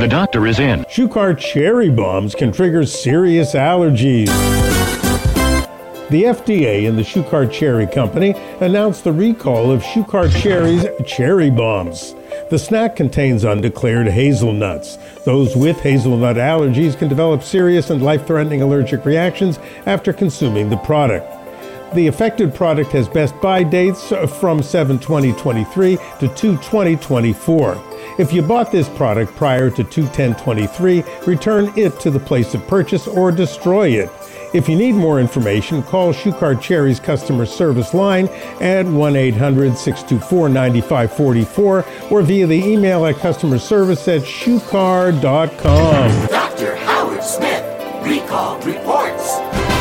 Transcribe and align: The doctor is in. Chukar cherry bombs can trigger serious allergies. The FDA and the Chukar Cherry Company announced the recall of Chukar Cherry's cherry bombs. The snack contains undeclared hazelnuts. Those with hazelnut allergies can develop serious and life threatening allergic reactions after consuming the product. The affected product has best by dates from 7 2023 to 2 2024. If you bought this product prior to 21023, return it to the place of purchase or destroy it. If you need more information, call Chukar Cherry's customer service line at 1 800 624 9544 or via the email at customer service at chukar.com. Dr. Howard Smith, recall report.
The 0.00 0.08
doctor 0.08 0.46
is 0.46 0.58
in. 0.58 0.84
Chukar 0.84 1.38
cherry 1.38 1.90
bombs 1.90 2.34
can 2.34 2.52
trigger 2.52 2.86
serious 2.86 3.52
allergies. 3.52 4.28
The 6.08 6.22
FDA 6.22 6.88
and 6.88 6.96
the 6.96 7.02
Chukar 7.02 7.52
Cherry 7.52 7.86
Company 7.86 8.34
announced 8.60 9.04
the 9.04 9.12
recall 9.12 9.70
of 9.70 9.82
Chukar 9.82 10.34
Cherry's 10.40 10.86
cherry 11.06 11.50
bombs. 11.50 12.14
The 12.48 12.58
snack 12.58 12.96
contains 12.96 13.44
undeclared 13.44 14.08
hazelnuts. 14.08 14.96
Those 15.26 15.54
with 15.54 15.78
hazelnut 15.80 16.36
allergies 16.36 16.96
can 16.96 17.08
develop 17.08 17.42
serious 17.42 17.90
and 17.90 18.02
life 18.02 18.26
threatening 18.26 18.62
allergic 18.62 19.04
reactions 19.04 19.58
after 19.84 20.14
consuming 20.14 20.70
the 20.70 20.78
product. 20.78 21.30
The 21.94 22.06
affected 22.06 22.54
product 22.54 22.90
has 22.92 23.06
best 23.06 23.38
by 23.42 23.64
dates 23.64 24.14
from 24.38 24.62
7 24.62 24.98
2023 24.98 25.96
to 26.20 26.28
2 26.28 26.56
2024. 26.56 27.89
If 28.18 28.32
you 28.32 28.42
bought 28.42 28.72
this 28.72 28.88
product 28.88 29.34
prior 29.36 29.70
to 29.70 29.84
21023, 29.84 31.04
return 31.26 31.72
it 31.76 31.98
to 32.00 32.10
the 32.10 32.20
place 32.20 32.54
of 32.54 32.66
purchase 32.66 33.06
or 33.06 33.30
destroy 33.32 33.88
it. 33.88 34.10
If 34.52 34.68
you 34.68 34.76
need 34.76 34.94
more 34.94 35.20
information, 35.20 35.82
call 35.82 36.12
Chukar 36.12 36.60
Cherry's 36.60 36.98
customer 36.98 37.46
service 37.46 37.94
line 37.94 38.26
at 38.60 38.84
1 38.84 39.16
800 39.16 39.78
624 39.78 40.48
9544 40.48 41.84
or 42.10 42.22
via 42.22 42.46
the 42.46 42.56
email 42.56 43.06
at 43.06 43.16
customer 43.16 43.58
service 43.58 44.08
at 44.08 44.22
chukar.com. 44.22 45.20
Dr. 46.26 46.76
Howard 46.76 47.22
Smith, 47.22 47.64
recall 48.04 48.60
report. 48.62 49.79